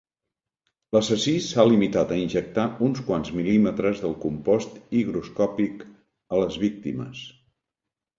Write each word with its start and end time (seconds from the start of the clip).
L'assassí 0.95 1.33
s'ha 1.47 1.65
limitat 1.71 2.13
a 2.15 2.15
injectar 2.21 2.63
uns 2.87 3.01
quants 3.09 3.29
mil·límetres 3.39 4.01
del 4.05 4.15
compost 4.23 4.79
higroscòpic 5.01 5.85
a 6.37 6.41
les 6.45 6.59
víctimes. 6.65 7.23